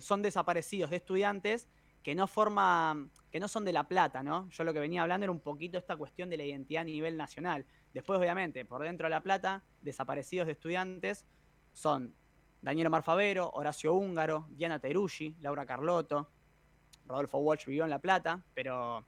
son 0.00 0.22
desaparecidos 0.22 0.90
de 0.90 0.96
estudiantes 0.96 1.68
que 2.02 2.14
no 2.14 2.26
forman, 2.26 3.10
que 3.30 3.40
no 3.40 3.48
son 3.48 3.64
de 3.64 3.72
La 3.72 3.84
Plata, 3.84 4.22
¿no? 4.22 4.48
Yo 4.50 4.64
lo 4.64 4.72
que 4.72 4.80
venía 4.80 5.02
hablando 5.02 5.24
era 5.24 5.32
un 5.32 5.40
poquito 5.40 5.78
esta 5.78 5.96
cuestión 5.96 6.30
de 6.30 6.36
la 6.36 6.44
identidad 6.44 6.82
a 6.82 6.84
nivel 6.84 7.16
nacional. 7.16 7.66
Después, 7.92 8.18
obviamente, 8.18 8.64
por 8.64 8.82
dentro 8.82 9.06
de 9.06 9.10
La 9.10 9.22
Plata, 9.22 9.62
desaparecidos 9.82 10.46
de 10.46 10.52
estudiantes 10.52 11.26
son 11.72 12.14
Daniel 12.62 12.88
Omar 12.88 13.02
Favero, 13.02 13.50
Horacio 13.54 13.94
Húngaro, 13.94 14.46
Diana 14.50 14.78
Teruggi, 14.78 15.36
Laura 15.40 15.66
Carlotto, 15.66 16.30
Rodolfo 17.06 17.38
Walsh 17.38 17.66
vivió 17.66 17.84
en 17.84 17.90
La 17.90 17.98
Plata, 17.98 18.42
pero 18.54 19.04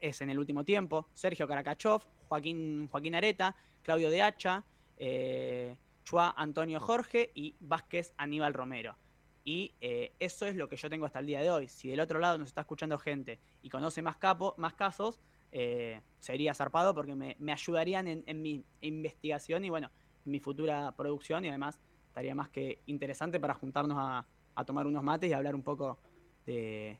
es 0.00 0.20
en 0.20 0.30
el 0.30 0.38
último 0.38 0.64
tiempo, 0.64 1.08
Sergio 1.14 1.48
Karakachov, 1.48 2.02
Joaquín, 2.28 2.88
Joaquín 2.88 3.14
Areta, 3.14 3.56
Claudio 3.82 4.10
de 4.10 4.22
Hacha, 4.22 4.64
eh, 4.96 5.76
Chua 6.04 6.34
Antonio 6.36 6.80
Jorge 6.80 7.30
y 7.34 7.54
Vázquez 7.60 8.14
Aníbal 8.16 8.54
Romero. 8.54 8.96
Y 9.44 9.74
eh, 9.80 10.12
eso 10.18 10.46
es 10.46 10.56
lo 10.56 10.68
que 10.68 10.76
yo 10.76 10.90
tengo 10.90 11.06
hasta 11.06 11.20
el 11.20 11.26
día 11.26 11.40
de 11.40 11.50
hoy. 11.50 11.68
Si 11.68 11.88
del 11.88 12.00
otro 12.00 12.18
lado 12.18 12.38
nos 12.38 12.48
está 12.48 12.62
escuchando 12.62 12.98
gente 12.98 13.40
y 13.62 13.70
conoce 13.70 14.02
más, 14.02 14.16
capo, 14.16 14.54
más 14.58 14.74
casos, 14.74 15.20
eh, 15.50 16.02
sería 16.18 16.52
zarpado 16.52 16.94
porque 16.94 17.14
me, 17.14 17.52
ayudarían 17.52 18.06
en, 18.06 18.42
mi 18.42 18.62
investigación 18.82 19.64
y 19.64 19.70
bueno, 19.70 19.90
en 20.26 20.32
mi 20.32 20.40
futura 20.40 20.92
producción 20.92 21.44
y 21.44 21.48
además 21.48 21.80
estaría 22.08 22.34
más 22.34 22.50
que 22.50 22.82
interesante 22.86 23.40
para 23.40 23.54
juntarnos 23.54 23.96
a, 23.98 24.26
tomar 24.66 24.88
unos 24.88 25.04
mates 25.04 25.30
y 25.30 25.32
hablar 25.32 25.54
un 25.54 25.62
poco 25.62 25.98
de, 26.44 26.98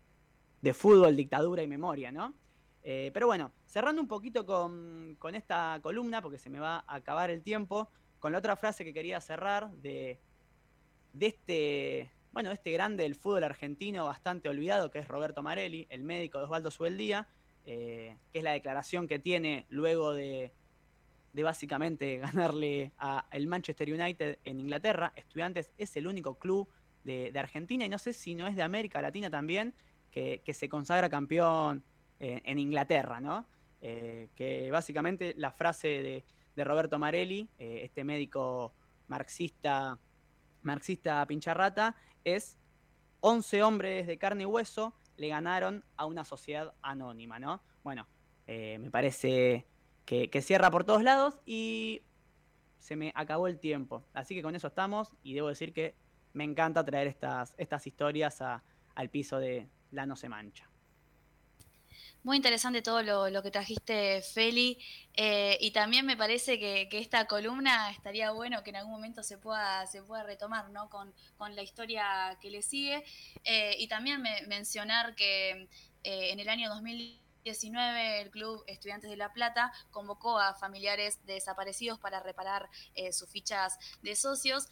fútbol, 0.72 1.16
dictadura 1.16 1.62
y 1.62 1.66
memoria, 1.66 2.12
¿no? 2.12 2.32
Eh, 2.84 3.10
pero 3.12 3.26
bueno, 3.26 3.50
cerrando 3.66 4.00
un 4.00 4.06
poquito 4.06 4.46
con, 4.46 5.18
esta 5.34 5.80
columna, 5.82 6.22
porque 6.22 6.38
se 6.38 6.48
me 6.48 6.60
va 6.60 6.84
a 6.86 6.94
acabar 6.94 7.30
el 7.30 7.42
tiempo, 7.42 7.90
con 8.20 8.30
la 8.30 8.38
otra 8.38 8.54
frase 8.54 8.84
que 8.84 8.94
quería 8.94 9.20
cerrar 9.20 9.70
de 9.72 10.20
este 11.18 12.12
bueno, 12.32 12.52
este 12.52 12.72
grande 12.72 13.04
del 13.04 13.14
fútbol 13.14 13.44
argentino 13.44 14.06
bastante 14.06 14.48
olvidado, 14.48 14.90
que 14.90 14.98
es 14.98 15.08
Roberto 15.08 15.42
Marelli, 15.42 15.86
el 15.90 16.02
médico 16.02 16.38
de 16.38 16.44
Osvaldo 16.44 16.70
Subeldía, 16.70 17.26
eh, 17.64 18.16
que 18.32 18.38
es 18.38 18.44
la 18.44 18.52
declaración 18.52 19.08
que 19.08 19.18
tiene 19.18 19.66
luego 19.68 20.12
de, 20.12 20.52
básicamente 21.34 22.18
ganarle 22.32 22.92
al 22.98 23.46
Manchester 23.46 23.92
United 23.92 24.38
en 24.44 24.60
Inglaterra. 24.60 25.12
Estudiantes 25.16 25.72
es 25.78 25.96
el 25.96 26.06
único 26.06 26.38
club 26.38 26.68
de, 27.04 27.32
Argentina 27.36 27.84
y 27.84 27.88
no 27.88 27.98
sé 27.98 28.12
si 28.12 28.34
no 28.34 28.46
es 28.46 28.56
de 28.56 28.62
América 28.62 29.00
Latina 29.00 29.30
también, 29.30 29.74
que, 30.10 30.42
se 30.52 30.68
consagra 30.68 31.08
campeón 31.08 31.84
eh, 32.18 32.40
en 32.44 32.58
Inglaterra, 32.58 33.20
¿no? 33.20 33.46
Eh, 33.80 34.28
que 34.34 34.70
básicamente 34.72 35.34
la 35.36 35.52
frase 35.52 36.24
de 36.56 36.64
Roberto 36.64 36.98
Marelli, 36.98 37.48
este 37.56 38.02
médico 38.02 38.74
marxista 39.06 39.98
marxista 40.62 41.24
pincharrata, 41.26 41.94
es 42.36 42.56
11 43.20 43.62
hombres 43.62 44.06
de 44.06 44.18
carne 44.18 44.44
y 44.44 44.46
hueso 44.46 44.94
le 45.16 45.28
ganaron 45.28 45.84
a 45.96 46.06
una 46.06 46.24
sociedad 46.24 46.72
anónima, 46.80 47.38
¿no? 47.38 47.60
Bueno, 47.82 48.06
eh, 48.46 48.78
me 48.78 48.90
parece 48.90 49.66
que, 50.04 50.30
cierra 50.40 50.70
por 50.70 50.84
todos 50.84 51.02
lados 51.02 51.40
y 51.44 52.02
se 52.78 52.96
me 52.96 53.12
acabó 53.14 53.48
el 53.48 53.58
tiempo. 53.58 54.04
Así 54.14 54.34
que 54.34 54.42
con 54.42 54.54
eso 54.54 54.68
estamos 54.68 55.12
y 55.22 55.34
debo 55.34 55.48
decir 55.48 55.72
que 55.72 55.94
me 56.32 56.44
encanta 56.44 56.84
traer 56.84 57.08
estas, 57.08 57.54
estas 57.58 57.86
historias 57.86 58.40
al 58.40 59.10
piso 59.10 59.38
de 59.38 59.68
La 59.90 60.06
No 60.06 60.16
Se 60.16 60.28
Mancha. 60.28 60.67
Muy 62.28 62.36
interesante 62.36 62.82
todo 62.82 63.30
lo, 63.30 63.42
que 63.42 63.50
trajiste, 63.50 64.20
Feli. 64.20 64.76
Eh, 65.14 65.56
y 65.62 65.70
también 65.70 66.04
me 66.04 66.14
parece 66.14 66.58
que, 66.58 66.86
esta 66.92 67.26
columna 67.26 67.90
estaría 67.90 68.32
bueno 68.32 68.62
que 68.62 68.68
en 68.68 68.76
algún 68.76 68.92
momento 68.92 69.22
se 69.22 69.38
pueda, 69.38 69.86
se 69.86 70.02
pueda 70.02 70.24
retomar 70.24 70.68
¿no? 70.68 70.90
con, 70.90 71.14
la 71.56 71.62
historia 71.62 72.36
que 72.42 72.50
le 72.50 72.60
sigue. 72.60 73.02
Eh, 73.44 73.76
y 73.78 73.88
también 73.88 74.22
mencionar 74.46 75.14
que, 75.14 75.70
en 76.02 76.38
el 76.38 76.50
año 76.50 76.68
2019 76.68 78.20
el 78.20 78.30
Club 78.30 78.62
Estudiantes 78.66 79.08
de 79.08 79.16
La 79.16 79.32
Plata 79.32 79.72
convocó 79.90 80.38
a 80.38 80.54
familiares 80.54 81.24
desaparecidos 81.24 81.98
para 81.98 82.20
reparar 82.20 82.68
sus 83.10 83.30
fichas 83.30 83.78
de 84.02 84.14
socios, 84.14 84.68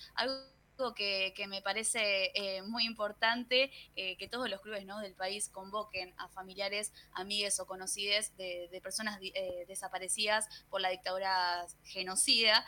que, 0.94 1.46
me 1.48 1.62
parece 1.62 2.32
eh, 2.34 2.62
muy 2.62 2.84
importante 2.84 3.70
eh, 3.94 4.16
que 4.16 4.28
todos 4.28 4.50
los 4.50 4.60
clubes 4.60 4.84
¿no? 4.84 5.00
del 5.00 5.14
país 5.14 5.48
convoquen 5.48 6.14
a 6.18 6.28
familiares, 6.28 6.92
amigues 7.12 7.58
o 7.60 7.66
conocides 7.66 8.36
de, 8.36 8.80
personas 8.82 9.18
eh, 9.22 9.64
desaparecidas 9.66 10.46
por 10.68 10.80
la 10.80 10.90
dictadura 10.90 11.66
genocida 11.82 12.64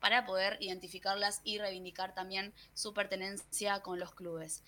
para 0.00 0.24
poder 0.24 0.58
identificarlas 0.60 1.40
y 1.42 1.58
reivindicar 1.58 2.14
también 2.14 2.54
su 2.72 2.94
pertenencia 2.94 3.80
con 3.80 3.98
los 3.98 4.14
clubes. 4.14 4.62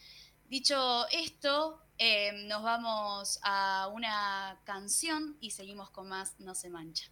Dicho 0.49 1.07
esto, 1.09 1.81
nos 2.47 2.63
vamos 2.63 3.39
a 3.43 3.89
una 3.93 4.61
canción 4.65 5.37
y 5.41 5.53
seguimos 5.53 5.91
con 5.91 6.09
más 6.09 6.39
No 6.41 6.55
se 6.55 6.69
mancha. 6.69 7.11